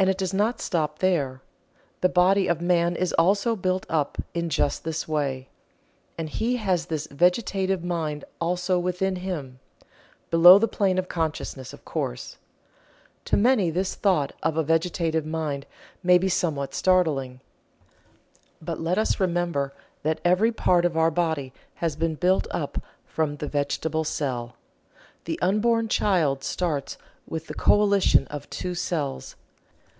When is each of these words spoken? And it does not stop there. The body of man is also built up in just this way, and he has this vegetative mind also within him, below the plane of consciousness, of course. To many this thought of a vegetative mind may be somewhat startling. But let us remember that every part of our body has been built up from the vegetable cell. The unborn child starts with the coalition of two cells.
And 0.00 0.08
it 0.08 0.16
does 0.16 0.32
not 0.32 0.60
stop 0.60 1.00
there. 1.00 1.42
The 2.02 2.08
body 2.08 2.46
of 2.46 2.60
man 2.60 2.94
is 2.94 3.12
also 3.14 3.56
built 3.56 3.84
up 3.88 4.16
in 4.32 4.48
just 4.48 4.84
this 4.84 5.08
way, 5.08 5.48
and 6.16 6.30
he 6.30 6.54
has 6.58 6.86
this 6.86 7.08
vegetative 7.08 7.82
mind 7.82 8.24
also 8.40 8.78
within 8.78 9.16
him, 9.16 9.58
below 10.30 10.56
the 10.56 10.68
plane 10.68 10.98
of 10.98 11.08
consciousness, 11.08 11.72
of 11.72 11.84
course. 11.84 12.36
To 13.24 13.36
many 13.36 13.70
this 13.72 13.96
thought 13.96 14.32
of 14.40 14.56
a 14.56 14.62
vegetative 14.62 15.26
mind 15.26 15.66
may 16.04 16.16
be 16.16 16.28
somewhat 16.28 16.74
startling. 16.74 17.40
But 18.62 18.78
let 18.80 18.98
us 18.98 19.18
remember 19.18 19.74
that 20.04 20.20
every 20.24 20.52
part 20.52 20.84
of 20.84 20.96
our 20.96 21.10
body 21.10 21.52
has 21.82 21.96
been 21.96 22.14
built 22.14 22.46
up 22.52 22.80
from 23.04 23.38
the 23.38 23.48
vegetable 23.48 24.04
cell. 24.04 24.54
The 25.24 25.40
unborn 25.42 25.88
child 25.88 26.44
starts 26.44 26.98
with 27.26 27.48
the 27.48 27.54
coalition 27.54 28.28
of 28.28 28.48
two 28.48 28.76
cells. 28.76 29.34